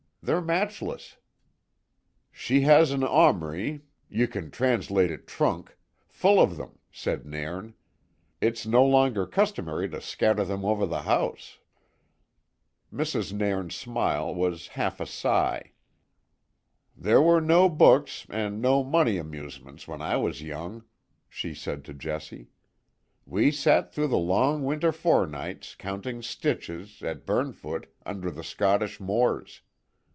They're 0.23 0.39
matchless." 0.39 1.17
"She 2.31 2.61
has 2.61 2.91
an 2.91 3.01
aumrie 3.01 3.81
ye 4.07 4.27
can 4.27 4.51
translate 4.51 5.09
it 5.09 5.25
trunk 5.25 5.75
full 6.09 6.39
of 6.39 6.57
them," 6.57 6.77
said 6.91 7.25
Nairn. 7.25 7.73
"It's 8.39 8.63
no 8.67 8.85
longer 8.85 9.25
customary 9.25 9.89
to 9.89 9.99
scatter 9.99 10.45
them 10.45 10.63
ower 10.63 10.85
the 10.85 11.01
house." 11.01 11.57
Mrs. 12.93 13.33
Nairn's 13.33 13.73
smile 13.75 14.31
was 14.35 14.67
half 14.77 14.99
a 14.99 15.07
sigh. 15.07 15.71
"There 16.95 17.19
were 17.19 17.41
no 17.41 17.67
books, 17.67 18.27
and 18.29 18.61
no 18.61 18.83
mony 18.83 19.17
amusements, 19.17 19.87
when 19.87 20.03
I 20.03 20.17
was 20.17 20.43
young," 20.43 20.83
she 21.29 21.55
said 21.55 21.83
to 21.85 21.95
Jessie. 21.95 22.51
"We 23.25 23.49
sat 23.51 23.91
through 23.91 24.09
the 24.09 24.19
long 24.19 24.63
winter 24.65 24.91
forenights, 24.91 25.73
counting 25.79 26.21
stitches, 26.21 27.01
at 27.01 27.25
Burnfoot, 27.25 27.87
under 28.05 28.29
the 28.29 28.43
Scottish 28.43 28.99
moors. 28.99 29.63